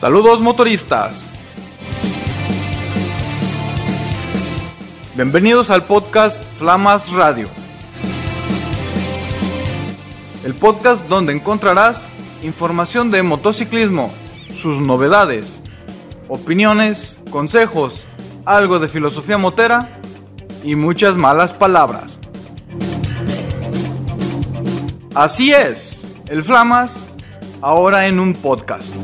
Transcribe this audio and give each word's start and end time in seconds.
Saludos 0.00 0.40
motoristas. 0.40 1.26
Bienvenidos 5.14 5.68
al 5.68 5.84
podcast 5.84 6.42
Flamas 6.58 7.12
Radio. 7.12 7.48
El 10.42 10.54
podcast 10.54 11.06
donde 11.06 11.34
encontrarás 11.34 12.08
información 12.42 13.10
de 13.10 13.22
motociclismo, 13.22 14.10
sus 14.54 14.80
novedades, 14.80 15.60
opiniones, 16.28 17.18
consejos, 17.30 18.06
algo 18.46 18.78
de 18.78 18.88
filosofía 18.88 19.36
motera 19.36 20.00
y 20.64 20.76
muchas 20.76 21.18
malas 21.18 21.52
palabras. 21.52 22.18
Así 25.14 25.52
es, 25.52 26.06
el 26.28 26.42
Flamas 26.42 27.06
ahora 27.60 28.06
en 28.06 28.18
un 28.18 28.32
podcast. 28.32 28.94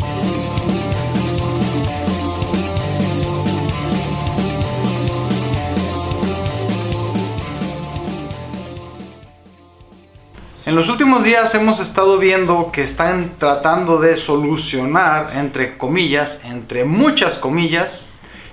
En 10.66 10.75
los 10.75 10.88
últimos 10.88 11.23
días 11.23 11.55
hemos 11.55 11.79
estado 11.79 12.19
viendo 12.19 12.73
que 12.73 12.83
están 12.83 13.34
tratando 13.38 14.01
de 14.01 14.16
solucionar, 14.16 15.30
entre 15.37 15.79
comillas, 15.79 16.41
entre 16.42 16.84
muchas 16.84 17.34
comillas, 17.39 18.01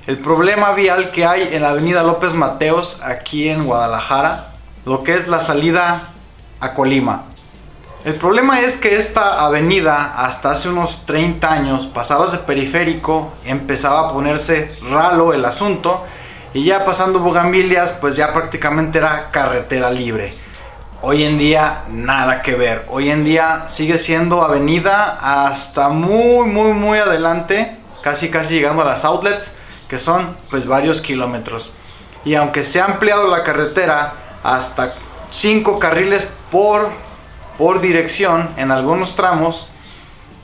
el 0.06 0.20
problema 0.20 0.74
vial 0.74 1.10
que 1.10 1.26
hay 1.26 1.50
en 1.54 1.64
la 1.64 1.70
avenida 1.70 2.04
López 2.04 2.36
Mateos 2.36 3.02
aquí 3.02 3.50
en 3.50 3.66
Guadalajara, 3.66 4.54
lo 4.86 5.04
que 5.04 5.16
es 5.16 5.28
la 5.28 5.42
salida 5.42 6.14
a 6.60 6.76
Colima. 6.76 7.24
El 8.06 8.14
problema 8.14 8.60
es 8.60 8.78
que 8.78 8.98
esta 8.98 9.44
avenida 9.44 10.14
hasta 10.16 10.52
hace 10.52 10.70
unos 10.70 11.08
30 11.08 11.52
años 11.52 11.88
pasabas 11.88 12.32
de 12.32 12.38
periférico, 12.38 13.34
empezaba 13.44 14.02
a 14.02 14.14
ponerse 14.14 14.78
ralo 14.88 15.34
el 15.34 15.44
asunto 15.46 16.06
y 16.54 16.64
ya 16.64 16.86
pasando 16.86 17.22
Bugambilias 17.22 17.94
pues 17.94 18.16
ya 18.16 18.32
prácticamente 18.34 19.00
era 19.00 19.32
carretera 19.32 19.90
libre. 19.90 20.43
Hoy 21.06 21.26
en 21.26 21.38
día 21.38 21.84
nada 21.90 22.42
que 22.42 22.56
ver. 22.56 22.86
Hoy 22.90 23.12
en 23.12 23.26
día 23.26 23.66
sigue 23.68 23.98
siendo 23.98 24.42
avenida 24.42 25.18
hasta 25.22 25.90
muy, 25.90 26.48
muy, 26.48 26.72
muy 26.72 26.98
adelante. 26.98 27.76
Casi, 28.02 28.30
casi 28.30 28.54
llegando 28.54 28.84
a 28.84 28.86
las 28.86 29.04
outlets. 29.04 29.54
Que 29.90 30.00
son 30.00 30.38
pues 30.50 30.66
varios 30.66 31.02
kilómetros. 31.02 31.72
Y 32.24 32.36
aunque 32.36 32.64
se 32.64 32.80
ha 32.80 32.86
ampliado 32.86 33.28
la 33.28 33.44
carretera 33.44 34.14
hasta 34.44 34.94
5 35.30 35.78
carriles 35.78 36.26
por, 36.50 36.90
por 37.58 37.82
dirección 37.82 38.52
en 38.56 38.72
algunos 38.72 39.18
tramos. 39.18 39.68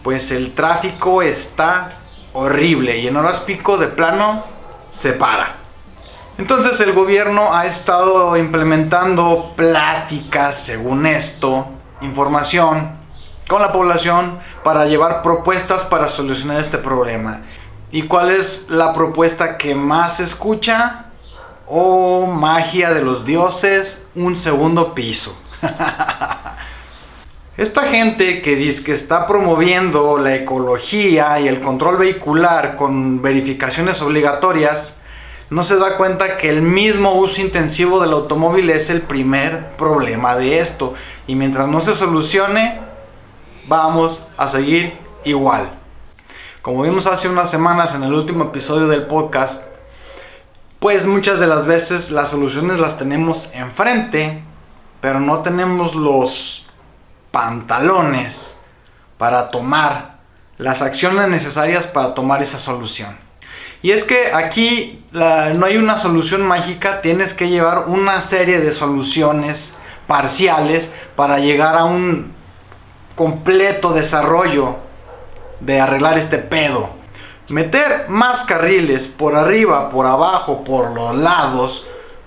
Pues 0.03 0.29
el 0.29 0.53
tráfico 0.55 1.21
está 1.21 1.91
horrible. 2.33 2.97
Y 2.97 3.07
en 3.07 3.15
horas 3.15 3.39
pico 3.39 3.77
de 3.77 3.87
plano 3.87 4.43
se 4.89 5.13
para. 5.13 5.58
Entonces 6.39 6.79
el 6.79 6.93
gobierno 6.93 7.53
ha 7.53 7.65
estado 7.65 8.37
implementando 8.37 9.51
pláticas, 9.57 10.57
según 10.57 11.05
esto, 11.05 11.67
información 11.99 12.91
con 13.49 13.61
la 13.61 13.73
población 13.73 14.39
para 14.63 14.85
llevar 14.85 15.21
propuestas 15.21 15.83
para 15.83 16.07
solucionar 16.07 16.61
este 16.61 16.77
problema. 16.77 17.41
¿Y 17.91 18.03
cuál 18.03 18.31
es 18.31 18.67
la 18.69 18.93
propuesta 18.93 19.57
que 19.57 19.75
más 19.75 20.15
se 20.15 20.23
escucha? 20.23 21.07
Oh, 21.67 22.25
magia 22.25 22.93
de 22.93 23.01
los 23.01 23.25
dioses, 23.25 24.07
un 24.15 24.37
segundo 24.37 24.95
piso. 24.95 25.37
Esta 27.57 27.81
gente 27.83 28.41
que 28.41 28.55
dice 28.55 28.85
que 28.85 28.93
está 28.93 29.27
promoviendo 29.27 30.17
la 30.17 30.35
ecología 30.35 31.37
y 31.41 31.49
el 31.49 31.59
control 31.59 31.97
vehicular 31.97 32.77
con 32.77 33.21
verificaciones 33.21 34.01
obligatorias, 34.01 34.98
no 35.49 35.63
se 35.63 35.77
da 35.77 35.97
cuenta 35.97 36.37
que 36.37 36.49
el 36.49 36.61
mismo 36.61 37.13
uso 37.13 37.41
intensivo 37.41 37.99
del 37.99 38.13
automóvil 38.13 38.69
es 38.69 38.89
el 38.89 39.01
primer 39.01 39.71
problema 39.71 40.35
de 40.35 40.59
esto. 40.59 40.93
Y 41.25 41.35
mientras 41.35 41.67
no 41.67 41.81
se 41.81 41.95
solucione, 41.95 42.79
vamos 43.67 44.27
a 44.37 44.47
seguir 44.47 44.99
igual. 45.23 45.71
Como 46.61 46.83
vimos 46.83 47.07
hace 47.07 47.29
unas 47.29 47.49
semanas 47.49 47.95
en 47.95 48.03
el 48.03 48.13
último 48.13 48.45
episodio 48.45 48.87
del 48.87 49.07
podcast, 49.07 49.63
pues 50.79 51.07
muchas 51.07 51.39
de 51.39 51.47
las 51.47 51.65
veces 51.65 52.11
las 52.11 52.29
soluciones 52.29 52.79
las 52.79 52.97
tenemos 52.97 53.53
enfrente, 53.55 54.43
pero 55.01 55.19
no 55.19 55.39
tenemos 55.39 55.95
los 55.95 56.67
pantalones 57.31 58.65
para 59.17 59.49
tomar 59.49 60.19
las 60.57 60.81
acciones 60.81 61.27
necesarias 61.29 61.87
para 61.87 62.13
tomar 62.13 62.43
esa 62.43 62.59
solución. 62.59 63.28
Y 63.81 63.91
es 63.91 64.03
que 64.03 64.33
aquí 64.33 65.05
no 65.11 65.65
hay 65.65 65.77
una 65.77 65.97
solución 65.97 66.41
mágica, 66.45 67.01
tienes 67.01 67.33
que 67.33 67.49
llevar 67.49 67.85
una 67.87 68.21
serie 68.21 68.59
de 68.59 68.73
soluciones 68.73 69.75
parciales 70.05 70.91
para 71.15 71.39
llegar 71.39 71.77
a 71.77 71.85
un 71.85 72.33
completo 73.15 73.93
desarrollo 73.93 74.77
de 75.59 75.79
arreglar 75.79 76.17
este 76.17 76.37
pedo. 76.37 76.89
Meter 77.47 78.05
más 78.09 78.43
carriles 78.43 79.07
por 79.07 79.35
arriba, 79.35 79.89
por 79.89 80.05
abajo, 80.05 80.63
por 80.63 80.91
los 80.91 81.15
lados, 81.15 81.85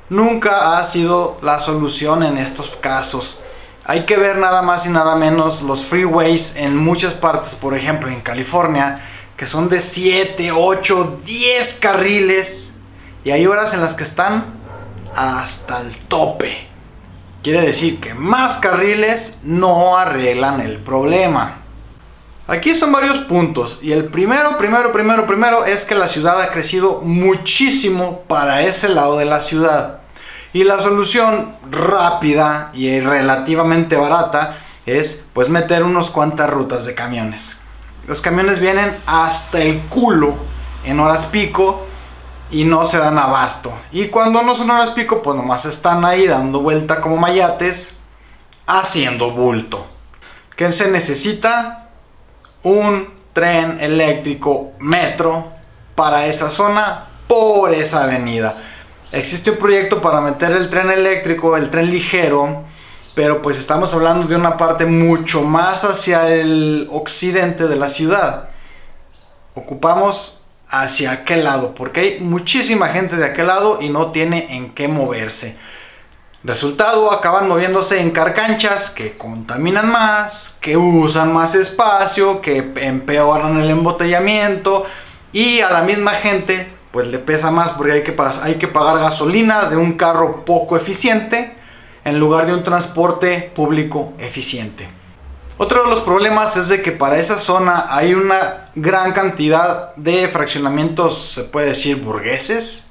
nunca 0.09 0.79
ha 0.79 0.84
sido 0.84 1.39
la 1.43 1.61
solución 1.61 2.23
en 2.23 2.39
estos 2.39 2.77
casos. 2.77 3.39
Hay 3.84 4.05
que 4.07 4.17
ver 4.17 4.39
nada 4.39 4.63
más 4.63 4.87
y 4.87 4.89
nada 4.89 5.17
menos 5.17 5.63
los 5.63 5.84
freeways 5.84 6.57
en 6.57 6.77
muchas 6.77 7.13
partes, 7.15 7.55
por 7.55 7.75
ejemplo 7.75 8.09
en 8.09 8.21
California, 8.21 9.03
que 9.42 9.48
son 9.48 9.69
de 9.69 9.82
7, 9.82 10.53
8, 10.53 11.22
10 11.26 11.78
carriles. 11.80 12.75
Y 13.25 13.32
hay 13.32 13.44
horas 13.44 13.75
en 13.75 13.80
las 13.80 13.94
que 13.94 14.04
están 14.04 14.54
hasta 15.16 15.80
el 15.80 15.97
tope. 16.06 16.69
Quiere 17.42 17.60
decir 17.62 17.98
que 17.98 18.14
más 18.14 18.58
carriles 18.58 19.41
no 19.42 19.97
arreglan 19.97 20.60
el 20.60 20.76
problema. 20.76 21.62
Aquí 22.47 22.72
son 22.76 22.92
varios 22.92 23.19
puntos 23.19 23.80
y 23.82 23.91
el 23.91 24.04
primero, 24.04 24.58
primero, 24.58 24.92
primero, 24.92 25.26
primero 25.26 25.64
es 25.64 25.84
que 25.84 25.97
la 25.97 26.06
ciudad 26.06 26.41
ha 26.41 26.53
crecido 26.53 27.00
muchísimo 27.00 28.20
para 28.28 28.62
ese 28.62 28.91
lado 28.91 29.19
de 29.19 29.24
la 29.24 29.41
ciudad. 29.41 30.03
Y 30.53 30.62
la 30.62 30.78
solución 30.78 31.56
rápida 31.69 32.70
y 32.74 33.00
relativamente 33.00 33.97
barata 33.97 34.59
es 34.86 35.26
pues 35.32 35.48
meter 35.48 35.82
unos 35.82 36.12
cuantas 36.12 36.48
rutas 36.48 36.86
de 36.86 36.94
camiones. 36.94 37.56
Los 38.12 38.21
camiones 38.21 38.61
vienen 38.61 38.99
hasta 39.06 39.62
el 39.62 39.84
culo 39.84 40.34
en 40.84 41.00
horas 41.00 41.25
pico 41.33 41.87
y 42.50 42.65
no 42.65 42.84
se 42.84 42.99
dan 42.99 43.17
abasto. 43.17 43.73
Y 43.91 44.09
cuando 44.09 44.43
no 44.43 44.55
son 44.55 44.71
horas 44.71 44.91
pico, 44.91 45.23
pues 45.23 45.34
nomás 45.34 45.65
están 45.65 46.05
ahí 46.05 46.27
dando 46.27 46.61
vuelta 46.61 47.01
como 47.01 47.17
mayates, 47.17 47.95
haciendo 48.67 49.31
bulto. 49.31 49.87
¿Qué 50.56 50.71
se 50.72 50.91
necesita? 50.91 51.89
Un 52.62 53.09
tren 53.33 53.78
eléctrico 53.81 54.72
metro 54.78 55.49
para 55.95 56.27
esa 56.27 56.51
zona 56.51 57.06
por 57.27 57.72
esa 57.72 58.05
avenida. 58.05 58.62
Existe 59.11 59.53
un 59.53 59.56
proyecto 59.56 60.03
para 60.03 60.21
meter 60.21 60.53
el 60.53 60.69
tren 60.69 60.91
eléctrico, 60.91 61.56
el 61.56 61.71
tren 61.71 61.91
ligero, 61.91 62.62
pero 63.15 63.43
pues 63.43 63.59
estamos 63.59 63.93
hablando 63.93 64.27
de 64.27 64.37
una 64.37 64.56
parte 64.56 64.87
mucho 64.87 65.43
más 65.43 65.84
hacia 65.84 66.28
el 66.28 66.89
occidente 66.91 67.69
de 67.69 67.77
la 67.77 67.89
ciudad. 67.89 68.49
Ocupamos 69.55 70.41
hacia 70.69 71.12
aquel 71.12 71.45
lado, 71.45 71.75
porque 71.75 72.01
hay 72.01 72.21
muchísima 72.21 72.89
gente 72.89 73.17
de 73.17 73.27
aquel 73.27 73.49
lado 73.49 73.78
y 73.83 73.91
no 73.91 74.11
tiene 74.12 74.56
en 74.56 74.72
qué 74.72 74.89
moverse. 74.89 75.59
Resultado, 76.45 77.12
acaban 77.12 77.47
moviéndose 77.47 78.01
en 78.01 78.10
carcanchas 78.10 78.91
que 78.91 79.16
contaminan 79.16 79.89
más, 79.92 80.57
que 80.60 80.77
usan 80.77 81.33
más 81.33 81.54
espacio, 81.54 82.41
que 82.41 82.72
empeoran 82.77 83.60
el 83.60 83.71
embotellamiento 83.71 84.86
y 85.33 85.60
a 85.60 85.71
la 85.71 85.83
misma 85.83 86.13
gente 86.13 86.72
pues 86.91 87.07
le 87.07 87.19
pesa 87.19 87.51
más 87.51 87.71
porque 87.71 87.92
hay 87.92 88.03
que, 88.03 88.16
hay 88.42 88.57
que 88.57 88.69
pagar 88.69 88.98
gasolina 88.98 89.66
de 89.66 89.77
un 89.77 89.92
carro 89.92 90.45
poco 90.45 90.77
eficiente 90.77 91.61
en 92.04 92.19
lugar 92.19 92.47
de 92.47 92.54
un 92.54 92.63
transporte 92.63 93.53
público 93.54 94.13
eficiente. 94.19 94.89
Otro 95.59 95.84
de 95.84 95.91
los 95.91 96.01
problemas 96.01 96.57
es 96.57 96.69
de 96.69 96.83
que 96.83 96.93
para 96.93 97.19
esa 97.19 97.39
zona 97.39 97.87
hay 97.89 98.15
una 98.15 98.71
gran 98.75 99.13
cantidad 99.13 99.95
de 99.97 100.27
fraccionamientos, 100.28 101.33
se 101.34 101.45
puede 101.45 101.69
decir, 101.69 101.97
burgueses. 102.01 102.87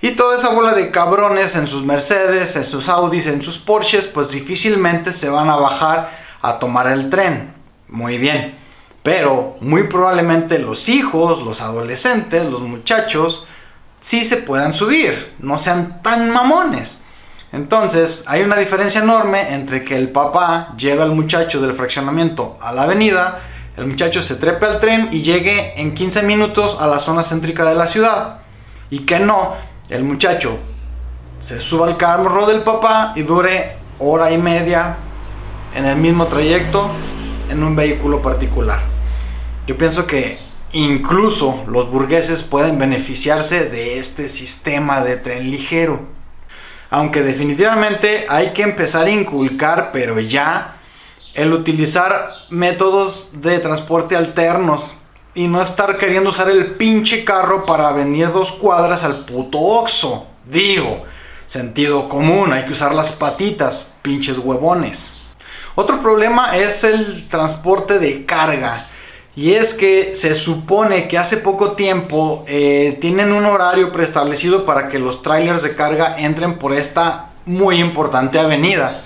Y 0.00 0.12
toda 0.12 0.38
esa 0.38 0.50
bola 0.50 0.74
de 0.74 0.90
cabrones 0.90 1.56
en 1.56 1.66
sus 1.66 1.82
Mercedes, 1.82 2.54
en 2.56 2.64
sus 2.64 2.88
Audis, 2.88 3.26
en 3.26 3.42
sus 3.42 3.58
Porsches, 3.58 4.06
pues 4.06 4.30
difícilmente 4.30 5.12
se 5.12 5.28
van 5.28 5.50
a 5.50 5.56
bajar 5.56 6.10
a 6.42 6.58
tomar 6.58 6.86
el 6.86 7.10
tren. 7.10 7.54
Muy 7.88 8.18
bien. 8.18 8.56
Pero 9.02 9.56
muy 9.60 9.84
probablemente 9.84 10.58
los 10.58 10.88
hijos, 10.88 11.42
los 11.42 11.60
adolescentes, 11.60 12.46
los 12.46 12.60
muchachos, 12.60 13.46
sí 14.00 14.24
se 14.24 14.36
puedan 14.36 14.74
subir. 14.74 15.34
No 15.38 15.58
sean 15.58 16.02
tan 16.02 16.30
mamones. 16.30 17.02
Entonces, 17.56 18.22
hay 18.26 18.42
una 18.42 18.56
diferencia 18.56 19.00
enorme 19.00 19.54
entre 19.54 19.82
que 19.82 19.96
el 19.96 20.10
papá 20.10 20.74
lleva 20.76 21.04
al 21.04 21.12
muchacho 21.12 21.58
del 21.58 21.72
fraccionamiento 21.72 22.58
a 22.60 22.70
la 22.70 22.82
avenida, 22.82 23.40
el 23.78 23.86
muchacho 23.86 24.22
se 24.22 24.34
trepe 24.34 24.66
al 24.66 24.78
tren 24.78 25.08
y 25.10 25.22
llegue 25.22 25.72
en 25.80 25.94
15 25.94 26.22
minutos 26.22 26.76
a 26.78 26.86
la 26.86 26.98
zona 26.98 27.22
céntrica 27.22 27.64
de 27.64 27.74
la 27.74 27.86
ciudad. 27.86 28.40
Y 28.90 29.06
que 29.06 29.20
no, 29.20 29.54
el 29.88 30.04
muchacho 30.04 30.58
se 31.40 31.58
suba 31.58 31.86
al 31.86 31.96
carro 31.96 32.44
del 32.44 32.60
papá 32.60 33.14
y 33.16 33.22
dure 33.22 33.76
hora 34.00 34.30
y 34.32 34.36
media 34.36 34.98
en 35.74 35.86
el 35.86 35.96
mismo 35.96 36.26
trayecto 36.26 36.90
en 37.48 37.62
un 37.62 37.74
vehículo 37.74 38.20
particular. 38.20 38.80
Yo 39.66 39.78
pienso 39.78 40.06
que 40.06 40.40
incluso 40.72 41.64
los 41.68 41.90
burgueses 41.90 42.42
pueden 42.42 42.78
beneficiarse 42.78 43.70
de 43.70 43.98
este 43.98 44.28
sistema 44.28 45.00
de 45.00 45.16
tren 45.16 45.50
ligero. 45.50 46.15
Aunque 46.90 47.22
definitivamente 47.22 48.26
hay 48.28 48.52
que 48.52 48.62
empezar 48.62 49.06
a 49.06 49.10
inculcar, 49.10 49.90
pero 49.92 50.20
ya, 50.20 50.76
el 51.34 51.52
utilizar 51.52 52.30
métodos 52.48 53.42
de 53.42 53.58
transporte 53.58 54.16
alternos 54.16 54.96
y 55.34 55.48
no 55.48 55.60
estar 55.60 55.98
queriendo 55.98 56.30
usar 56.30 56.48
el 56.48 56.76
pinche 56.76 57.24
carro 57.24 57.66
para 57.66 57.92
venir 57.92 58.32
dos 58.32 58.52
cuadras 58.52 59.04
al 59.04 59.24
puto 59.26 59.58
oxo. 59.58 60.26
Digo, 60.46 61.04
sentido 61.46 62.08
común, 62.08 62.52
hay 62.52 62.64
que 62.64 62.72
usar 62.72 62.94
las 62.94 63.12
patitas, 63.12 63.94
pinches 64.00 64.38
huevones. 64.38 65.10
Otro 65.74 66.00
problema 66.00 66.56
es 66.56 66.84
el 66.84 67.28
transporte 67.28 67.98
de 67.98 68.24
carga. 68.24 68.88
Y 69.36 69.52
es 69.52 69.74
que 69.74 70.16
se 70.16 70.34
supone 70.34 71.08
que 71.08 71.18
hace 71.18 71.36
poco 71.36 71.72
tiempo 71.72 72.42
eh, 72.48 72.96
tienen 73.02 73.32
un 73.32 73.44
horario 73.44 73.92
preestablecido 73.92 74.64
para 74.64 74.88
que 74.88 74.98
los 74.98 75.22
trailers 75.22 75.62
de 75.62 75.76
carga 75.76 76.16
entren 76.18 76.58
por 76.58 76.72
esta 76.72 77.32
muy 77.44 77.78
importante 77.78 78.38
avenida. 78.38 79.02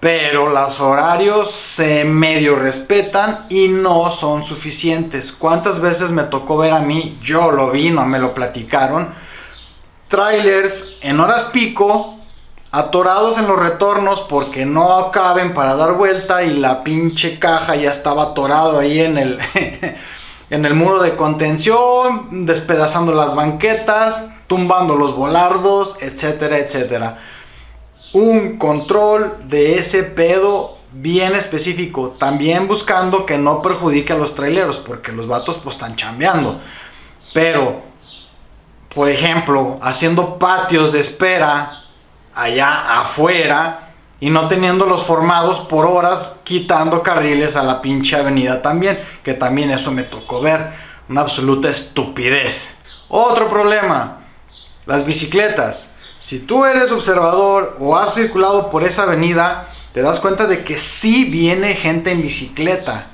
Pero 0.00 0.48
los 0.48 0.80
horarios 0.80 1.50
se 1.50 2.04
medio 2.04 2.56
respetan 2.56 3.44
y 3.50 3.68
no 3.68 4.10
son 4.10 4.42
suficientes. 4.42 5.30
¿Cuántas 5.30 5.78
veces 5.80 6.10
me 6.10 6.22
tocó 6.22 6.56
ver 6.56 6.72
a 6.72 6.80
mí? 6.80 7.18
Yo 7.22 7.50
lo 7.50 7.70
vi, 7.70 7.90
no 7.90 8.06
me 8.06 8.18
lo 8.18 8.32
platicaron. 8.32 9.12
Trailers 10.08 10.96
en 11.02 11.20
horas 11.20 11.46
pico 11.52 12.15
atorados 12.76 13.38
en 13.38 13.46
los 13.46 13.58
retornos 13.58 14.20
porque 14.28 14.66
no 14.66 15.10
caben 15.10 15.54
para 15.54 15.76
dar 15.76 15.94
vuelta 15.94 16.44
y 16.44 16.52
la 16.52 16.84
pinche 16.84 17.38
caja 17.38 17.74
ya 17.74 17.90
estaba 17.90 18.24
atorado 18.24 18.78
ahí 18.78 19.00
en 19.00 19.16
el, 19.16 19.38
en 20.50 20.66
el 20.66 20.74
muro 20.74 21.02
de 21.02 21.16
contención, 21.16 22.44
despedazando 22.44 23.14
las 23.14 23.34
banquetas, 23.34 24.34
tumbando 24.46 24.94
los 24.94 25.16
volardos, 25.16 26.02
etcétera, 26.02 26.58
etcétera. 26.58 27.18
Un 28.12 28.58
control 28.58 29.48
de 29.48 29.78
ese 29.78 30.02
pedo 30.02 30.76
bien 30.92 31.34
específico, 31.34 32.10
también 32.18 32.68
buscando 32.68 33.24
que 33.24 33.38
no 33.38 33.62
perjudique 33.62 34.12
a 34.12 34.18
los 34.18 34.34
traileros, 34.34 34.76
porque 34.76 35.12
los 35.12 35.26
vatos 35.26 35.58
pues 35.64 35.76
están 35.76 35.96
chambeando. 35.96 36.60
Pero, 37.32 37.80
por 38.94 39.08
ejemplo, 39.08 39.78
haciendo 39.80 40.38
patios 40.38 40.92
de 40.92 41.00
espera 41.00 41.84
allá 42.36 43.00
afuera 43.00 43.94
y 44.20 44.30
no 44.30 44.48
teniéndolos 44.48 45.04
formados 45.04 45.60
por 45.60 45.86
horas, 45.86 46.36
quitando 46.44 47.02
carriles 47.02 47.56
a 47.56 47.62
la 47.62 47.82
pinche 47.82 48.16
avenida 48.16 48.62
también, 48.62 49.02
que 49.22 49.34
también 49.34 49.70
eso 49.70 49.90
me 49.90 50.04
tocó 50.04 50.40
ver, 50.40 50.68
una 51.08 51.22
absoluta 51.22 51.68
estupidez. 51.68 52.76
Otro 53.08 53.48
problema, 53.50 54.18
las 54.86 55.04
bicicletas. 55.04 55.92
Si 56.18 56.40
tú 56.40 56.64
eres 56.64 56.90
observador 56.92 57.76
o 57.78 57.96
has 57.96 58.14
circulado 58.14 58.70
por 58.70 58.84
esa 58.84 59.02
avenida, 59.02 59.68
te 59.92 60.00
das 60.00 60.18
cuenta 60.20 60.46
de 60.46 60.64
que 60.64 60.78
sí 60.78 61.24
viene 61.24 61.74
gente 61.74 62.10
en 62.10 62.22
bicicleta. 62.22 63.08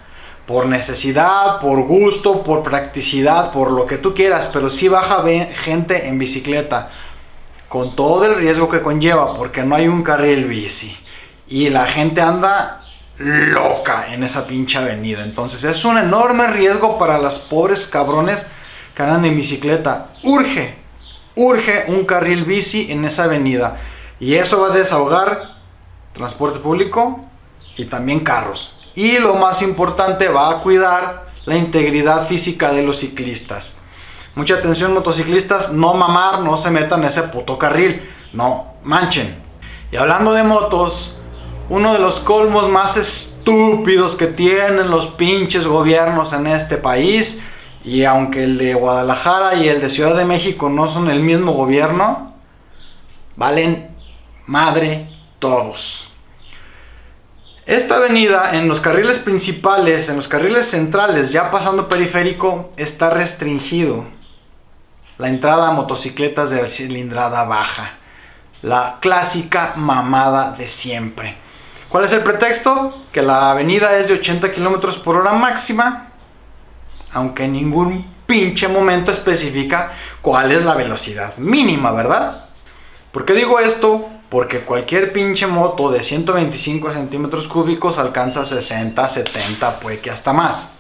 Por 0.47 0.67
necesidad, 0.67 1.61
por 1.61 1.83
gusto, 1.83 2.43
por 2.43 2.63
practicidad, 2.63 3.53
por 3.53 3.71
lo 3.71 3.87
que 3.87 3.99
tú 3.99 4.15
quieras, 4.15 4.49
pero 4.53 4.71
sí 4.71 4.89
baja 4.89 5.25
gente 5.65 6.09
en 6.09 6.19
bicicleta 6.19 6.91
con 7.73 7.97
todo 7.97 8.27
el 8.27 8.35
riesgo 8.35 8.69
que 8.69 8.83
conlleva, 8.83 9.33
porque 9.33 9.63
no 9.63 9.75
hay 9.75 9.89
un 9.89 10.03
carril 10.03 10.45
bici. 10.45 10.95
Y 11.49 11.71
la 11.71 11.87
gente 11.87 12.21
anda 12.21 12.85
loca 13.17 14.13
en 14.13 14.25
esa 14.25 14.47
pinche 14.47 14.77
avenida. 14.77 15.25
Entonces 15.25 15.65
es 15.65 15.83
un 15.87 15.97
enorme 15.97 16.49
riesgo 16.49 16.99
para 16.99 17.17
las 17.17 17.39
pobres 17.39 17.87
cabrones 17.87 18.47
que 18.95 19.03
andan 19.03 19.25
en 19.25 19.37
bicicleta. 19.37 20.09
Urge, 20.23 20.75
urge 21.35 21.87
un 21.89 22.05
carril 22.05 22.45
bici 22.45 22.93
en 22.93 23.07
esa 23.07 23.25
avenida. 23.25 23.79
Y 24.21 24.35
eso 24.35 24.61
va 24.61 24.67
a 24.67 24.77
desahogar 24.77 25.55
transporte 26.13 26.59
público 26.59 27.25
y 27.79 27.87
también 27.87 28.21
carros. 28.21 28.75
Y 28.95 29.19
lo 29.19 29.37
más 29.37 29.63
importante, 29.63 30.29
va 30.29 30.51
a 30.51 30.61
cuidar 30.61 31.33
la 31.47 31.57
integridad 31.57 32.27
física 32.27 32.71
de 32.71 32.83
los 32.83 32.99
ciclistas. 32.99 33.79
Mucha 34.35 34.55
atención 34.55 34.95
motociclistas, 34.95 35.75
no 35.75 35.93
mamar, 35.93 36.41
no 36.41 36.57
se 36.57 36.71
metan 36.71 37.03
en 37.03 37.09
ese 37.09 37.25
puto 37.25 37.59
carril, 37.59 38.01
no 38.33 38.73
manchen. 38.83 39.37
Y 39.91 39.97
hablando 39.97 40.33
de 40.33 40.43
motos, 40.43 41.19
uno 41.69 41.93
de 41.93 41.99
los 41.99 42.19
colmos 42.19 42.71
más 42.71 42.97
estúpidos 42.97 44.17
que 44.17 44.29
tienen 44.29 44.91
los 44.91 45.09
pinches 45.09 45.67
gobiernos 45.67 46.33
en 46.33 46.47
este 46.47 46.79
país, 46.79 47.43
y 47.85 48.05
aunque 48.05 48.45
el 48.45 48.57
de 48.57 48.73
Guadalajara 48.73 49.57
y 49.57 49.69
el 49.69 49.83
de 49.83 49.91
Ciudad 49.91 50.17
de 50.17 50.25
México 50.25 50.71
no 50.71 50.89
son 50.89 51.11
el 51.11 51.21
mismo 51.21 51.53
gobierno, 51.53 52.35
valen 53.37 53.95
madre 54.47 55.09
todos. 55.41 56.09
Esta 57.67 57.97
avenida 57.97 58.57
en 58.57 58.67
los 58.67 58.81
carriles 58.81 59.19
principales, 59.19 60.09
en 60.09 60.17
los 60.17 60.27
carriles 60.27 60.69
centrales, 60.69 61.33
ya 61.33 61.51
pasando 61.51 61.87
periférico, 61.91 62.71
está 62.79 63.11
restringido 63.11 64.22
la 65.23 65.29
entrada 65.29 65.69
a 65.69 65.71
motocicletas 65.71 66.51
de 66.51 66.69
cilindrada 66.69 67.45
baja. 67.45 67.93
La 68.61 68.97
clásica 68.99 69.73
mamada 69.77 70.51
de 70.59 70.69
siempre. 70.69 71.37
¿Cuál 71.89 72.07
es 72.07 72.13
el 72.13 72.23
pretexto? 72.23 72.99
Que 73.13 73.23
la 73.23 73.53
avenida 73.53 73.97
es 73.99 74.09
de 74.09 74.15
80 74.15 74.51
kilómetros 74.51 74.97
por 74.97 75.15
hora 75.15 75.33
máxima, 75.33 76.09
aunque 77.13 77.45
en 77.45 77.53
ningún 77.53 78.13
pinche 78.27 78.67
momento 78.67 79.13
especifica 79.13 79.93
cuál 80.21 80.51
es 80.51 80.65
la 80.65 80.75
velocidad 80.75 81.37
mínima, 81.37 81.93
¿verdad? 81.93 82.47
¿Por 83.13 83.25
qué 83.25 83.35
digo 83.35 83.61
esto? 83.61 84.09
Porque 84.29 84.63
cualquier 84.63 85.13
pinche 85.13 85.47
moto 85.47 85.93
de 85.93 86.03
125 86.03 86.93
centímetros 86.93 87.47
cúbicos 87.47 87.97
alcanza 87.99 88.45
60, 88.45 89.09
70, 89.09 89.79
puede 89.79 90.01
que 90.01 90.11
hasta 90.11 90.33
más. 90.33 90.73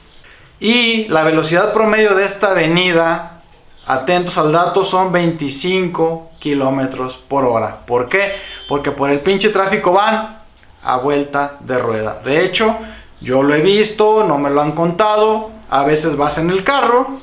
Y 0.58 1.04
la 1.06 1.22
velocidad 1.22 1.72
promedio 1.72 2.16
de 2.16 2.25
esta 2.25 2.50
avenida 2.50 3.41
atentos 3.86 4.38
al 4.38 4.52
dato, 4.52 4.84
son 4.84 5.12
25 5.12 6.30
kilómetros 6.38 7.16
por 7.16 7.44
hora. 7.44 7.84
¿Por 7.86 8.08
qué? 8.08 8.32
Porque 8.68 8.90
por 8.90 9.10
el 9.10 9.20
pinche 9.20 9.48
tráfico 9.48 9.92
van 9.92 10.40
a 10.82 10.96
vuelta 10.96 11.56
de 11.60 11.78
rueda. 11.78 12.20
De 12.24 12.44
hecho, 12.44 12.76
yo 13.20 13.42
lo 13.42 13.54
he 13.54 13.60
visto, 13.60 14.24
no 14.24 14.38
me 14.38 14.50
lo 14.50 14.60
han 14.62 14.72
contado. 14.72 15.50
A 15.70 15.84
veces 15.84 16.16
vas 16.16 16.38
en 16.38 16.50
el 16.50 16.64
carro 16.64 17.18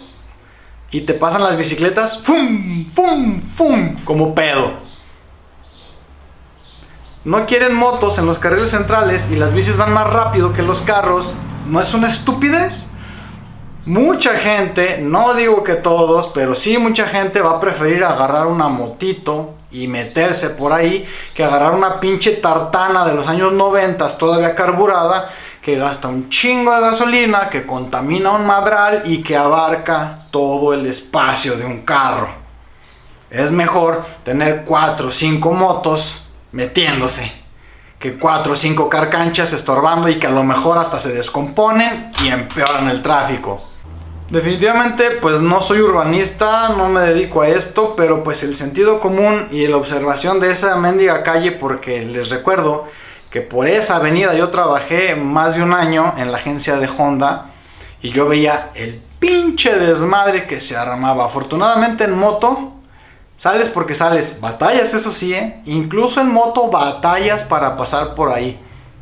y 0.91 1.01
te 1.01 1.13
pasan 1.13 1.43
las 1.43 1.55
bicicletas, 1.55 2.19
¡fum! 2.19 2.89
¡fum! 2.91 3.41
¡fum! 3.41 3.95
como 4.05 4.33
pedo. 4.33 4.89
No 7.25 7.45
quieren 7.45 7.75
motos 7.75 8.17
en 8.17 8.25
los 8.25 8.39
carriles 8.39 8.71
centrales 8.71 9.29
y 9.29 9.35
las 9.35 9.53
bicis 9.53 9.77
van 9.77 9.93
más 9.93 10.07
rápido 10.07 10.53
que 10.53 10.63
los 10.63 10.81
carros. 10.81 11.35
¿No 11.67 11.81
es 11.81 11.93
una 11.93 12.09
estupidez? 12.09 12.88
Mucha 13.85 14.35
gente, 14.35 14.99
no 15.01 15.33
digo 15.33 15.63
que 15.63 15.75
todos, 15.75 16.27
pero 16.27 16.53
sí 16.53 16.77
mucha 16.77 17.07
gente 17.07 17.41
va 17.41 17.51
a 17.51 17.59
preferir 17.59 18.03
agarrar 18.03 18.45
una 18.45 18.67
motito 18.67 19.55
y 19.71 19.87
meterse 19.87 20.49
por 20.49 20.73
ahí 20.73 21.07
que 21.33 21.43
agarrar 21.43 21.71
una 21.71 21.99
pinche 21.99 22.33
tartana 22.33 23.05
de 23.05 23.13
los 23.13 23.27
años 23.27 23.53
90 23.53 24.17
todavía 24.17 24.53
carburada 24.53 25.29
que 25.61 25.77
gasta 25.77 26.07
un 26.07 26.29
chingo 26.29 26.73
de 26.75 26.81
gasolina, 26.81 27.49
que 27.49 27.65
contamina 27.65 28.31
un 28.31 28.45
madral 28.45 29.03
y 29.05 29.23
que 29.23 29.37
abarca 29.37 30.25
todo 30.29 30.73
el 30.73 30.85
espacio 30.85 31.55
de 31.55 31.65
un 31.65 31.81
carro. 31.81 32.29
Es 33.29 33.51
mejor 33.51 34.05
tener 34.23 34.65
4 34.65 35.07
o 35.07 35.11
5 35.11 35.51
motos 35.53 36.23
metiéndose 36.51 37.31
que 37.99 38.17
4 38.17 38.53
o 38.53 38.55
5 38.55 38.89
carcanchas 38.89 39.51
estorbando 39.53 40.07
y 40.09 40.17
que 40.17 40.27
a 40.27 40.31
lo 40.31 40.43
mejor 40.43 40.77
hasta 40.77 40.99
se 40.99 41.13
descomponen 41.13 42.11
y 42.23 42.29
empeoran 42.29 42.89
el 42.89 43.01
tráfico. 43.01 43.68
Definitivamente, 44.29 45.11
pues 45.21 45.41
no 45.41 45.59
soy 45.61 45.79
urbanista, 45.79 46.69
no 46.69 46.87
me 46.87 47.01
dedico 47.01 47.41
a 47.41 47.49
esto, 47.49 47.95
pero 47.95 48.23
pues 48.23 48.43
el 48.43 48.55
sentido 48.55 48.99
común 48.99 49.47
y 49.51 49.65
la 49.67 49.77
observación 49.77 50.39
de 50.39 50.51
esa 50.51 50.75
mendiga 50.75 51.23
calle, 51.23 51.51
porque 51.51 52.05
les 52.05 52.29
recuerdo 52.29 52.87
que 53.31 53.41
por 53.41 53.67
esa 53.67 53.95
avenida 53.95 54.35
yo 54.35 54.49
trabajé 54.49 55.15
más 55.15 55.55
de 55.55 55.63
un 55.63 55.73
año 55.73 56.13
en 56.17 56.31
la 56.31 56.37
agencia 56.37 56.75
de 56.77 56.87
Honda 56.87 57.51
y 58.01 58.11
yo 58.11 58.27
veía 58.27 58.71
el 58.75 59.01
pinche 59.19 59.77
desmadre 59.77 60.45
que 60.45 60.61
se 60.61 60.77
armaba. 60.77 61.25
Afortunadamente 61.25 62.03
en 62.03 62.17
moto, 62.17 62.73
sales 63.35 63.67
porque 63.69 63.95
sales. 63.95 64.39
Batallas, 64.41 64.93
eso 64.93 65.11
sí, 65.11 65.33
¿eh? 65.33 65.61
Incluso 65.65 66.21
en 66.21 66.31
moto, 66.31 66.69
batallas 66.69 67.43
para 67.43 67.75
pasar 67.77 68.15
por 68.15 68.29
ahí. 68.31 68.59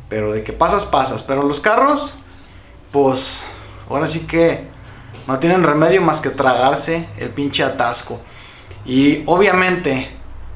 Pero 0.08 0.32
de 0.32 0.42
que 0.42 0.54
pasas, 0.54 0.86
pasas. 0.86 1.22
Pero 1.22 1.42
los 1.42 1.60
carros 1.60 2.14
pues 2.92 3.42
ahora 3.88 4.06
sí 4.06 4.26
que 4.26 4.66
no 5.28 5.38
tienen 5.38 5.62
remedio 5.62 6.00
más 6.00 6.22
que 6.22 6.30
tragarse 6.30 7.06
el 7.18 7.28
pinche 7.28 7.62
atasco. 7.62 8.18
Y 8.86 9.24
obviamente, 9.26 10.08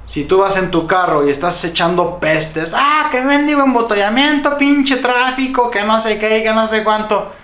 si 0.03 0.25
tú 0.25 0.39
vas 0.39 0.57
en 0.57 0.71
tu 0.71 0.87
carro 0.87 1.27
y 1.27 1.31
estás 1.31 1.63
echando 1.67 2.19
pestes, 2.19 2.73
ah, 2.75 3.11
que 3.13 3.21
mendigo 3.21 3.63
embotellamiento, 3.63 4.57
pinche 4.57 4.97
tráfico, 4.97 5.71
que 5.71 5.83
no 5.83 6.01
sé 6.01 6.19
qué, 6.19 6.43
que 6.43 6.55
no 6.55 6.67
sé 6.67 6.83
cuánto. 6.83 7.35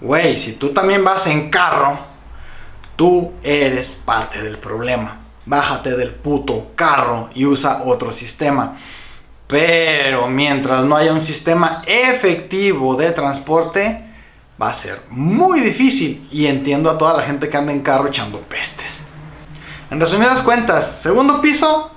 Güey, 0.00 0.38
si 0.38 0.54
tú 0.54 0.70
también 0.70 1.04
vas 1.04 1.26
en 1.26 1.50
carro, 1.50 1.98
tú 2.96 3.34
eres 3.42 4.00
parte 4.02 4.42
del 4.42 4.56
problema. 4.56 5.18
Bájate 5.44 5.94
del 5.94 6.14
puto 6.14 6.68
carro 6.74 7.28
y 7.34 7.44
usa 7.44 7.82
otro 7.84 8.12
sistema. 8.12 8.78
Pero 9.46 10.28
mientras 10.28 10.86
no 10.86 10.96
haya 10.96 11.12
un 11.12 11.20
sistema 11.20 11.82
efectivo 11.86 12.96
de 12.96 13.10
transporte, 13.10 14.07
va 14.60 14.70
a 14.70 14.74
ser 14.74 15.00
muy 15.10 15.60
difícil. 15.60 16.26
Y 16.30 16.46
entiendo 16.46 16.90
a 16.90 16.98
toda 16.98 17.14
la 17.16 17.22
gente 17.22 17.48
que 17.48 17.56
anda 17.56 17.72
en 17.72 17.80
carro 17.80 18.08
echando 18.08 18.40
pestes. 18.40 19.00
En 19.90 20.00
resumidas 20.00 20.42
cuentas, 20.42 21.00
segundo 21.00 21.40
piso, 21.40 21.90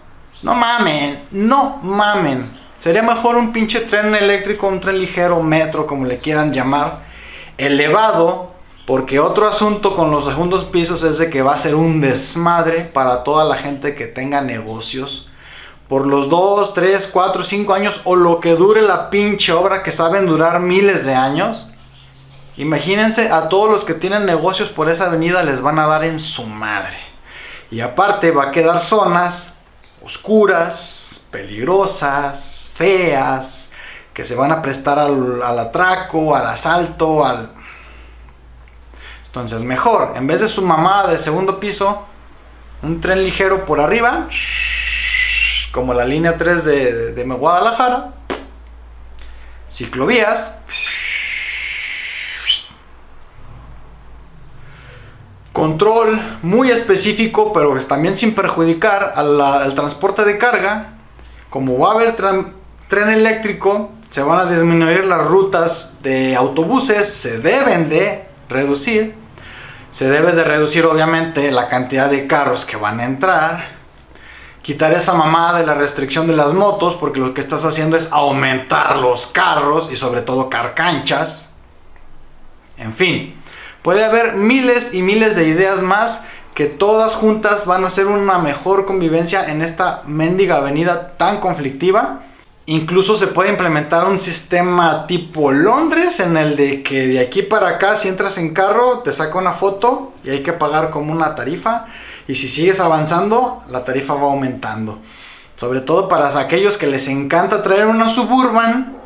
no 0.44 0.56
mamen, 0.56 1.24
no 1.32 1.80
mamen. 1.84 2.58
Sería 2.78 3.04
mejor 3.04 3.36
un 3.36 3.52
pinche 3.52 3.82
tren 3.82 4.16
eléctrico, 4.16 4.68
un 4.68 4.80
tren 4.80 5.00
ligero, 5.00 5.44
metro, 5.44 5.86
como 5.86 6.06
le 6.06 6.18
quieran 6.18 6.54
llamar, 6.54 7.04
elevado, 7.58 8.52
porque 8.88 9.20
otro 9.20 9.48
asunto 9.48 9.96
con 9.96 10.10
los 10.10 10.26
segundos 10.26 10.66
pisos 10.66 11.04
es 11.04 11.18
de 11.18 11.30
que 11.30 11.42
va 11.42 11.54
a 11.54 11.58
ser 11.58 11.76
un 11.76 12.02
desmadre 12.02 12.86
para 12.86 13.24
toda 13.24 13.46
la 13.46 13.56
gente 13.56 13.94
que 13.94 14.08
tenga 14.08 14.42
negocios 14.42 15.30
por 15.88 16.08
los 16.08 16.30
2, 16.30 16.74
3, 16.74 17.10
4, 17.12 17.44
5 17.44 17.74
años 17.74 18.02
o 18.06 18.16
lo 18.16 18.40
que 18.40 18.56
dure 18.56 18.82
la 18.82 19.10
pinche 19.10 19.52
obra 19.52 19.84
que 19.84 19.92
saben 19.92 20.26
durar 20.26 20.62
miles 20.62 21.06
de 21.06 21.14
años. 21.14 21.68
Imagínense 22.58 23.32
a 23.32 23.50
todos 23.50 23.70
los 23.72 23.84
que 23.84 23.94
tienen 23.94 24.26
negocios 24.26 24.70
por 24.70 24.90
esa 24.90 25.06
avenida 25.06 25.44
les 25.44 25.62
van 25.62 25.80
a 25.80 25.88
dar 25.88 26.04
en 26.04 26.20
su 26.20 26.46
madre. 26.46 26.98
Y 27.70 27.82
aparte 27.82 28.32
va 28.32 28.46
a 28.46 28.52
quedar 28.52 28.82
zonas 28.82 29.54
oscuras, 30.02 31.26
peligrosas, 31.32 32.70
feas, 32.76 33.72
que 34.14 34.26
se 34.26 34.36
van 34.36 34.52
a 34.52 34.62
prestar 34.62 35.00
al, 35.00 35.60
atraco, 35.60 36.36
al 36.36 36.48
asalto, 36.48 37.26
al... 37.26 37.52
Entonces 39.28 39.64
mejor, 39.64 40.14
en 40.16 40.28
vez 40.28 40.42
de 40.42 40.50
su 40.50 40.62
mamá 40.62 41.08
de 41.08 41.18
segundo 41.18 41.60
piso, 41.60 42.06
un 42.82 43.00
tren 43.00 43.24
ligero 43.24 43.66
por 43.66 43.80
arriba 43.80 44.28
como 45.72 45.94
la 45.94 46.04
línea 46.04 46.38
3 46.38 46.64
de, 46.66 47.14
de, 47.14 47.24
Guadalajara, 47.24 48.12
ciclovías, 49.70 50.60
control 55.62 56.20
muy 56.42 56.72
específico, 56.72 57.54
pero 57.54 57.80
también 57.86 58.18
sin 58.18 58.34
perjudicar 58.34 59.14
al 59.16 59.76
transporte 59.76 60.26
de 60.26 60.40
carga. 60.40 60.94
Como 61.52 61.78
va 61.78 61.92
a 61.92 61.94
haber 61.94 62.16
tren 62.16 63.10
eléctrico, 63.10 63.92
se 64.10 64.24
van 64.24 64.40
a 64.40 64.52
disminuir 64.52 65.06
las 65.06 65.24
rutas 65.24 65.94
de 66.02 66.36
autobuses, 66.36 67.08
se 67.08 67.38
deben 67.38 67.90
de 67.90 68.26
reducir. 68.50 69.14
Se 69.92 70.10
debe 70.10 70.32
de 70.32 70.44
reducir 70.44 70.84
obviamente 70.84 71.52
la 71.52 71.70
cantidad 71.70 72.10
de 72.10 72.26
carros 72.26 72.66
que 72.66 72.78
van 72.78 73.00
a 73.00 73.06
entrar 73.06 73.82
quitar 74.64 74.94
esa 74.94 75.14
mamada 75.14 75.60
de 75.60 75.66
la 75.68 75.76
restricción 75.76 76.26
de 76.26 76.36
las 76.36 76.54
motos, 76.54 76.96
porque 76.96 77.20
lo 77.20 77.36
que 77.36 77.42
estás 77.42 77.66
haciendo 77.66 77.98
es 77.98 78.12
aumentar 78.12 78.98
los 78.98 79.28
carros 79.28 79.90
y 79.92 79.96
sobre 79.96 80.22
todo 80.22 80.50
carcanchas. 80.50 81.54
En 82.78 82.94
fin, 82.94 83.41
puede 83.82 84.04
haber 84.04 84.34
miles 84.36 84.94
y 84.94 85.02
miles 85.02 85.36
de 85.36 85.48
ideas 85.48 85.82
más 85.82 86.24
que 86.54 86.66
todas 86.66 87.14
juntas 87.14 87.66
van 87.66 87.84
a 87.84 87.88
hacer 87.88 88.08
una 88.08 88.38
mejor 88.38 88.86
convivencia 88.86 89.50
en 89.50 89.62
esta 89.62 90.04
mendiga 90.06 90.58
avenida 90.58 91.14
tan 91.18 91.40
conflictiva. 91.40 92.24
Incluso 92.66 93.16
se 93.16 93.28
puede 93.28 93.50
implementar 93.50 94.06
un 94.06 94.20
sistema 94.20 95.08
tipo 95.08 95.52
Londres 95.52 96.20
en 96.20 96.38
el 96.38 96.56
de 96.56 96.84
que 96.84 97.08
de 97.08 97.20
aquí 97.20 97.42
para 97.42 97.70
acá 97.70 97.96
si 97.96 98.08
entras 98.08 98.38
en 98.38 98.54
carro 98.54 99.00
te 99.00 99.12
saca 99.14 99.38
una 99.38 99.52
foto 99.52 100.14
y 100.24 100.30
hay 100.30 100.44
que 100.44 100.54
pagar 100.54 100.92
como 100.92 101.12
una 101.12 101.36
tarifa 101.36 101.88
y 102.28 102.36
si 102.36 102.48
sigues 102.48 102.80
avanzando, 102.80 103.64
la 103.70 103.84
tarifa 103.84 104.14
va 104.14 104.24
aumentando. 104.24 105.00
Sobre 105.56 105.82
todo 105.82 106.08
para 106.08 106.40
aquellos 106.40 106.78
que 106.78 106.88
les 106.88 107.08
encanta 107.08 107.64
traer 107.64 107.88
una 107.88 108.10
suburban 108.10 108.98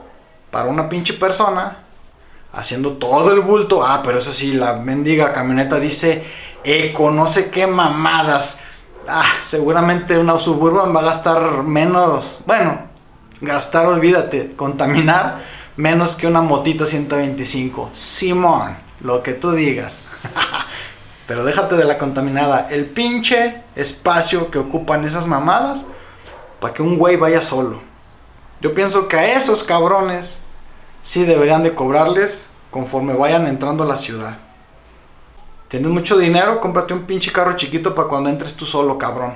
para 0.52 0.70
una 0.70 0.90
pinche 0.90 1.14
persona, 1.14 1.85
haciendo 2.56 2.94
todo 2.94 3.32
el 3.34 3.42
bulto. 3.42 3.86
Ah, 3.86 4.02
pero 4.04 4.20
eso 4.20 4.34
sí, 4.34 4.54
la 4.54 4.74
mendiga 4.74 5.34
camioneta 5.34 5.80
dice 5.80 6.26
eco, 6.64 7.12
no 7.12 7.28
sé 7.28 7.50
qué 7.50 7.68
mamadas. 7.68 8.62
Ah, 9.08 9.26
seguramente 9.42 10.18
una 10.18 10.40
suburban 10.40 10.96
va 10.96 11.02
a 11.02 11.06
gastar 11.06 11.64
menos. 11.64 12.42
Bueno, 12.46 12.80
gastar, 13.42 13.86
olvídate, 13.86 14.54
contaminar 14.56 15.44
menos 15.76 16.16
que 16.16 16.28
una 16.28 16.42
motita 16.42 16.86
125. 16.86 17.92
Simón, 17.94 18.78
lo 19.02 19.22
que 19.22 19.34
tú 19.34 19.52
digas. 19.52 20.04
Pero 21.28 21.44
déjate 21.44 21.76
de 21.76 21.86
la 21.86 21.98
contaminada. 21.98 22.68
El 22.70 22.86
pinche 22.86 23.64
espacio 23.76 24.52
que 24.52 24.60
ocupan 24.60 25.06
esas 25.06 25.28
mamadas 25.28 25.86
para 26.60 26.74
que 26.74 26.82
un 26.82 26.98
güey 26.98 27.16
vaya 27.16 27.42
solo. 27.42 27.82
Yo 28.62 28.74
pienso 28.74 29.08
que 29.08 29.18
a 29.18 29.36
esos 29.36 29.64
cabrones 29.64 30.45
sí 31.06 31.24
deberían 31.24 31.64
de 31.64 31.76
cobrarles 31.76 32.50
conforme 32.72 33.14
vayan 33.14 33.48
entrando 33.48 33.84
a 33.84 33.88
la 33.88 33.96
ciudad. 33.96 34.40
Tienes 35.70 35.90
mucho 35.90 36.18
dinero, 36.18 36.60
cómprate 36.60 36.94
un 36.94 37.04
pinche 37.04 37.32
carro 37.32 37.56
chiquito 37.56 37.96
para 37.96 38.10
cuando 38.10 38.30
entres 38.30 38.56
tú 38.56 38.66
solo, 38.66 38.98
cabrón. 38.98 39.36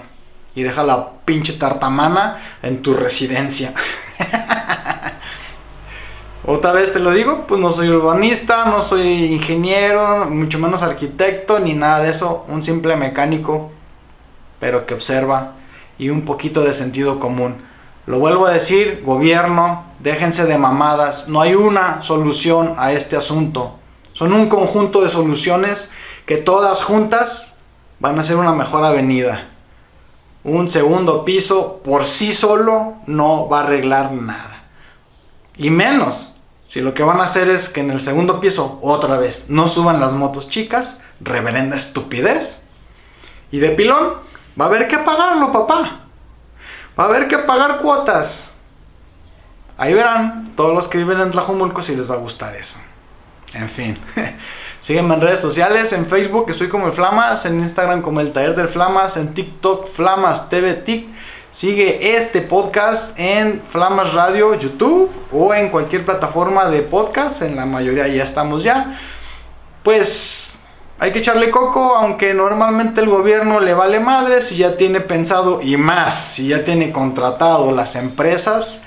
Y 0.55 0.63
deja 0.63 0.83
la 0.83 1.11
pinche 1.25 1.53
tartamana 1.53 2.41
en 2.63 2.81
tu 2.81 2.95
residencia. 2.95 3.73
Otra 6.45 6.71
vez 6.71 6.91
te 6.91 6.99
lo 6.99 7.11
digo, 7.11 7.45
pues 7.45 7.61
no 7.61 7.71
soy 7.71 7.89
urbanista, 7.89 8.65
no 8.65 8.81
soy 8.81 9.25
ingeniero, 9.25 10.25
mucho 10.25 10.57
menos 10.57 10.81
arquitecto, 10.81 11.59
ni 11.59 11.73
nada 11.73 12.01
de 12.01 12.09
eso. 12.09 12.45
Un 12.47 12.63
simple 12.63 12.95
mecánico, 12.95 13.71
pero 14.59 14.87
que 14.87 14.95
observa 14.95 15.53
y 15.99 16.09
un 16.09 16.23
poquito 16.23 16.61
de 16.61 16.73
sentido 16.73 17.19
común. 17.19 17.61
Lo 18.07 18.17
vuelvo 18.17 18.47
a 18.47 18.51
decir, 18.51 19.03
gobierno, 19.05 19.88
déjense 19.99 20.45
de 20.45 20.57
mamadas. 20.57 21.27
No 21.27 21.41
hay 21.41 21.55
una 21.55 22.01
solución 22.01 22.75
a 22.77 22.93
este 22.93 23.15
asunto. 23.15 23.75
Son 24.13 24.33
un 24.33 24.49
conjunto 24.49 25.01
de 25.01 25.09
soluciones 25.09 25.91
que 26.25 26.37
todas 26.37 26.83
juntas 26.83 27.55
van 27.99 28.19
a 28.19 28.23
ser 28.23 28.37
una 28.37 28.53
mejor 28.53 28.83
avenida. 28.83 29.49
Un 30.43 30.69
segundo 30.69 31.25
piso 31.25 31.81
por 31.83 32.05
sí 32.05 32.33
solo 32.33 32.95
no 33.05 33.47
va 33.49 33.59
a 33.59 33.63
arreglar 33.63 34.11
nada. 34.11 34.63
Y 35.57 35.69
menos 35.69 36.33
si 36.69 36.81
lo 36.81 36.93
que 36.93 37.01
van 37.01 37.19
a 37.19 37.23
hacer 37.23 37.49
es 37.49 37.67
que 37.67 37.79
en 37.79 37.89
el 37.89 37.99
segundo 37.99 38.39
piso, 38.39 38.77
otra 38.83 39.17
vez, 39.17 39.45
no 39.49 39.67
suban 39.67 39.99
las 39.99 40.13
motos 40.13 40.51
chicas, 40.51 41.01
reverenda 41.19 41.75
estupidez. 41.75 42.63
Y 43.49 43.57
de 43.57 43.71
pilón, 43.71 44.13
va 44.59 44.65
a 44.65 44.67
haber 44.67 44.87
que 44.87 44.99
pagarlo, 44.99 45.51
papá. 45.51 46.01
Va 46.97 47.05
a 47.05 47.07
haber 47.07 47.27
que 47.27 47.39
pagar 47.39 47.79
cuotas. 47.79 48.48
Ahí 49.79 49.93
verán 49.93 50.53
todos 50.55 50.75
los 50.75 50.87
que 50.87 50.99
viven 50.99 51.19
en 51.19 51.31
Tlajumulco 51.31 51.81
si 51.81 51.95
les 51.95 52.09
va 52.09 52.15
a 52.15 52.19
gustar 52.19 52.55
eso. 52.55 52.79
En 53.53 53.69
fin. 53.69 53.97
Sígueme 54.79 55.15
en 55.15 55.21
redes 55.21 55.39
sociales, 55.39 55.91
en 55.93 56.05
Facebook 56.05 56.45
que 56.45 56.53
soy 56.53 56.69
como 56.69 56.87
el 56.87 56.93
Flamas, 56.93 57.45
en 57.45 57.59
Instagram 57.59 58.01
como 58.01 58.21
el 58.21 58.31
Taller 58.31 58.55
del 58.55 58.67
Flamas, 58.67 59.17
en 59.17 59.33
TikTok 59.33 59.87
Flamas 59.87 60.49
TV 60.49 60.73
Tic 60.73 61.09
Sigue 61.51 62.15
este 62.15 62.41
podcast 62.41 63.19
en 63.19 63.59
Flamas 63.71 64.13
Radio 64.13 64.53
YouTube 64.53 65.09
o 65.31 65.51
en 65.55 65.69
cualquier 65.69 66.05
plataforma 66.05 66.69
de 66.69 66.83
podcast. 66.83 67.41
En 67.41 67.55
la 67.55 67.65
mayoría 67.65 68.07
ya 68.07 68.23
estamos 68.23 68.63
ya. 68.63 68.99
Pues 69.81 70.59
hay 70.99 71.11
que 71.11 71.19
echarle 71.19 71.49
coco, 71.49 71.95
aunque 71.95 72.35
normalmente 72.35 73.01
el 73.01 73.09
gobierno 73.09 73.59
le 73.59 73.73
vale 73.73 73.99
madre 73.99 74.43
si 74.43 74.57
ya 74.57 74.77
tiene 74.77 75.01
pensado 75.01 75.59
y 75.59 75.75
más, 75.75 76.13
si 76.33 76.49
ya 76.49 76.63
tiene 76.63 76.91
contratado 76.91 77.71
las 77.71 77.95
empresas, 77.95 78.83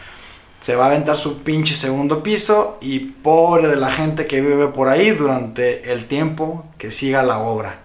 se 0.63 0.77
va 0.77 0.85
a 0.85 0.87
aventar 0.87 1.17
su 1.17 1.43
pinche 1.43 1.75
segundo 1.75 2.23
piso 2.23 2.79
y 2.81 3.01
pobre 3.01 3.67
de 3.67 3.75
la 3.75 3.91
gente 3.91 4.29
que 4.29 4.41
vive 4.41 4.69
por 4.69 4.89
ahí 4.89 5.11
durante 5.11 5.93
el 5.93 6.07
tiempo 6.07 6.65
que 6.79 6.93
siga 6.93 7.25
la 7.25 7.41
obra. 7.41 7.81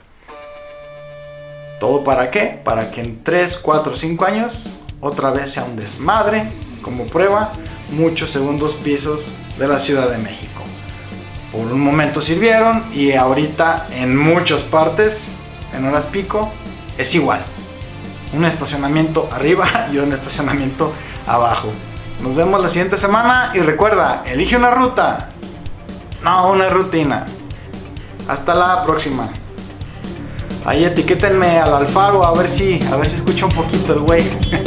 ¿Todo 1.80 2.04
para 2.04 2.30
qué? 2.30 2.62
Para 2.64 2.92
que 2.92 3.02
en 3.02 3.24
3, 3.24 3.58
4, 3.58 3.96
5 3.96 4.26
años 4.26 4.78
otra 5.02 5.32
vez 5.32 5.52
sea 5.52 5.64
un 5.64 5.76
desmadre. 5.76 6.54
Como 6.84 7.08
prueba, 7.08 7.52
muchos 7.90 8.30
segundos 8.30 8.76
pisos 8.76 9.26
de 9.58 9.68
la 9.68 9.80
Ciudad 9.80 10.12
de 10.12 10.20
México. 10.20 10.62
Por 11.52 11.74
un 11.74 11.82
momento 11.82 12.22
sirvieron 12.22 12.84
y 12.94 13.14
ahorita 13.14 13.88
en 13.96 14.16
muchas 14.16 14.62
partes, 14.62 15.32
en 15.76 15.84
horas 15.84 16.06
pico, 16.06 16.52
es 17.00 17.16
igual. 17.16 17.44
Un 18.34 18.46
estacionamiento 18.46 19.28
arriba 19.32 19.88
y 19.92 19.98
un 19.98 20.14
estacionamiento 20.14 20.94
abajo. 21.26 21.72
Nos 22.22 22.36
vemos 22.36 22.62
la 22.62 22.68
siguiente 22.68 22.98
semana 22.98 23.52
y 23.54 23.60
recuerda, 23.60 24.24
elige 24.26 24.58
una 24.58 24.72
ruta 24.72 25.30
No, 26.24 26.52
una 26.52 26.70
rutina. 26.70 27.26
Hasta 28.28 28.56
la 28.56 28.84
próxima. 28.84 29.30
Ahí 30.66 30.84
etiquétenme 30.84 31.60
al 31.60 31.74
Alfaro 31.74 32.26
a 32.26 32.34
ver 32.34 32.50
si, 32.50 32.80
a 32.92 32.98
ver 32.98 33.10
si 33.10 33.18
escucha 33.18 33.46
un 33.46 33.52
poquito 33.54 33.94
el 33.94 34.00
güey. 34.00 34.22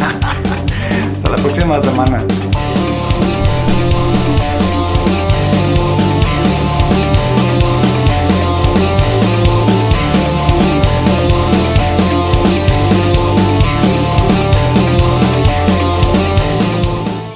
Hasta 1.16 1.30
la 1.30 1.36
próxima 1.36 1.80
semana. 1.80 2.24